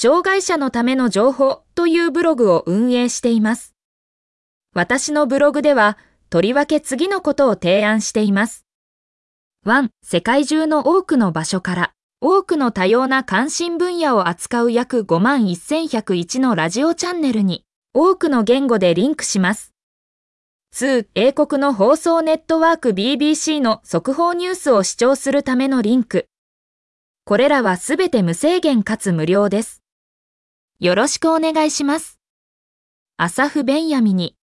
[0.00, 3.74] 障害者のための情報というブログを運営しています。
[4.72, 5.98] 私のブログでは、
[6.30, 8.64] とりわけ次のことを提案しています。
[9.66, 9.88] 1.
[10.04, 19.72] 世界中の多くの場所から、多くの多様な関心分野を扱う約51,101のラジオチャンネルに、多くの言語でリンクします。
[20.76, 21.08] 2.
[21.16, 26.28] 英国の放送ネットワーク BBC の速報ニュースを視聴するためのリンク。
[27.24, 29.82] これらはすべて無制限かつ無料です。
[30.80, 32.20] よろしくお願いします。
[33.16, 34.36] アサフ・ベンヤミに